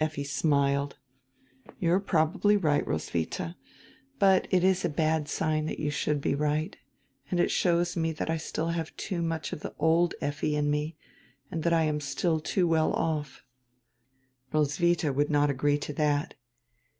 [0.00, 0.98] Effi smiled.
[1.78, 3.54] "You are probably right, Roswitiia,
[4.18, 6.76] but it is a bad sign that you should be right,
[7.30, 10.68] and it shows me that I still have too much of the old Effi in
[10.68, 10.96] me
[11.48, 13.44] and that I am still too well off."
[14.52, 16.34] Roswitiia would not agree to that.